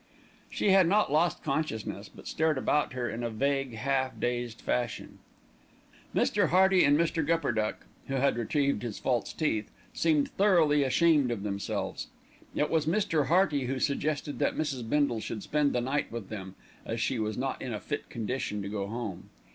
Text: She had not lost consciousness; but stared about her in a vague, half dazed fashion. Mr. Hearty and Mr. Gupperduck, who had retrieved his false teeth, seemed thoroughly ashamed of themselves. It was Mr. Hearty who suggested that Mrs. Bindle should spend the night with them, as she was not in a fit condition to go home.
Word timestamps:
She 0.49 0.71
had 0.71 0.87
not 0.87 1.11
lost 1.11 1.43
consciousness; 1.43 2.09
but 2.09 2.25
stared 2.27 2.57
about 2.57 2.93
her 2.93 3.07
in 3.07 3.21
a 3.21 3.29
vague, 3.29 3.75
half 3.75 4.19
dazed 4.19 4.59
fashion. 4.59 5.19
Mr. 6.15 6.49
Hearty 6.49 6.83
and 6.83 6.97
Mr. 6.97 7.23
Gupperduck, 7.23 7.85
who 8.07 8.15
had 8.15 8.35
retrieved 8.35 8.81
his 8.81 8.97
false 8.97 9.31
teeth, 9.31 9.69
seemed 9.93 10.29
thoroughly 10.29 10.81
ashamed 10.83 11.29
of 11.29 11.43
themselves. 11.43 12.07
It 12.55 12.71
was 12.71 12.87
Mr. 12.87 13.27
Hearty 13.27 13.65
who 13.67 13.77
suggested 13.79 14.39
that 14.39 14.57
Mrs. 14.57 14.89
Bindle 14.89 15.19
should 15.19 15.43
spend 15.43 15.71
the 15.71 15.81
night 15.81 16.11
with 16.11 16.29
them, 16.29 16.55
as 16.83 16.99
she 16.99 17.19
was 17.19 17.37
not 17.37 17.61
in 17.61 17.71
a 17.71 17.79
fit 17.79 18.09
condition 18.09 18.63
to 18.63 18.67
go 18.69 18.87
home. 18.87 19.29